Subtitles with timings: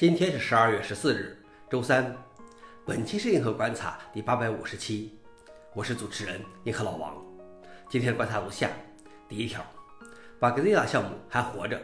[0.00, 1.36] 今天是十二月十四日，
[1.68, 2.16] 周三。
[2.86, 5.10] 本期是银河观察第八百五十期，
[5.74, 7.14] 我是主持人银河老王。
[7.90, 8.70] 今天的观察如下：
[9.28, 9.62] 第一条
[10.40, 11.78] ，Bugzilla 项目还活着。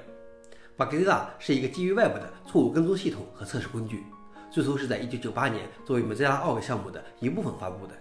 [0.78, 4.02] Bugzilla 是一个基于 Web 的错误跟踪系统和测试工具，
[4.50, 7.92] 最初是在一九九八年作为 Mozilla Org 项目的一部分发布的。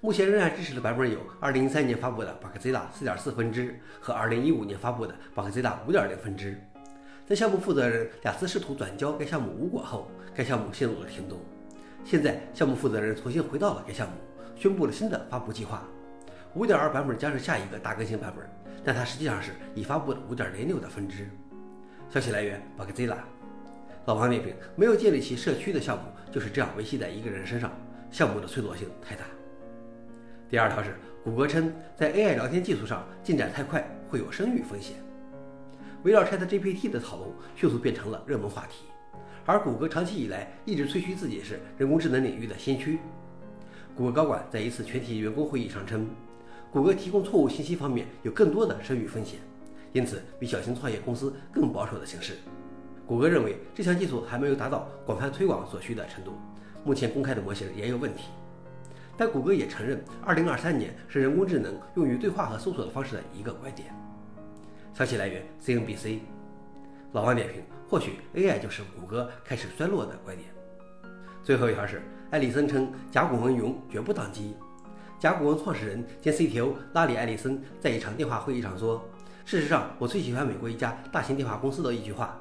[0.00, 6.58] 目前仍然支持的版本有二零一三年发布的 Bugzilla 四点四分支和二零一五年发布的 Bugzilla 五点零分支。
[7.30, 11.38] 在项目负责人两次试图转交该项目无果后，该项目陷入了停顿。
[12.04, 14.14] 现在，项目负责人重新回到了该项目，
[14.56, 15.84] 宣布了新的发布计划。
[16.56, 18.44] 5.2版本将是下一个大更新版本，
[18.84, 21.30] 但它实际上是已发布的5.06的分支。
[22.08, 23.18] 消息来源：Bugzilla。
[24.06, 26.02] 老王点评：没有建立起社区的项目
[26.32, 27.70] 就是这样维系在一个人身上，
[28.10, 29.22] 项目的脆弱性太大。
[30.48, 34.96] 第二条是，谷歌称在 AI 聊天技术上进展太快会有声誉风险。
[36.02, 38.86] 围绕 ChatGPT 的讨论迅速变成了热门话题，
[39.44, 42.98] 而谷歌长期以来一直吹嘘自己是人工智能领域的先驱。
[43.94, 46.08] 谷歌高管在一次全体员工会议上称，
[46.72, 49.40] 谷歌提供错误信息方面有更多的声誉风险，
[49.92, 52.38] 因此比小型创业公司更保守的形式。
[53.06, 56.32] 谷歌认为这项技术还没有达到广泛推广所需的程度，
[56.82, 58.28] 目前公开的模型也有问题。
[59.18, 63.94] 但谷歌也承认，2023年是人工智能用于对话和搜索的方式的一个拐点。
[64.92, 66.18] 消息来源：CNBC。
[67.12, 70.48] 老王点评：或许 AI 就是谷歌开始衰落的拐点。
[71.42, 74.54] 最后一条是，艾利森称甲骨文云绝不宕机。
[75.18, 79.02] 甲骨文创始人兼 CTO 拉里·艾利森在一场电话会议上说
[79.44, 82.40] ：“事实上，我最喜欢美国一家大型电话公司的一句话：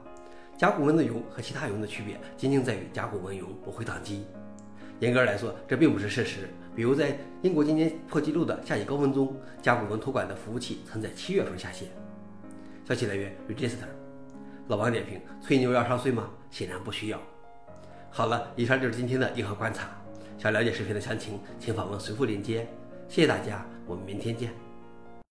[0.57, 4.25] 甲骨文的云和其他云的区别仅仅在于甲骨文云不会宕机。”
[4.99, 6.49] 严格来说，这并不是事实。
[6.75, 11.87] 比如，在英国今年破纪录的夏季高温中，甲骨文托管的服务器曾在七月份下线。
[12.89, 13.85] 消息来源：Register。
[14.67, 16.27] 老王点评：吹牛要上税吗？
[16.49, 17.21] 显然不需要。
[18.09, 19.89] 好了，以上就是今天的硬核观察。
[20.39, 22.67] 想了解视频的详情，请访问随附链接。
[23.07, 24.68] 谢谢大家，我们明天见。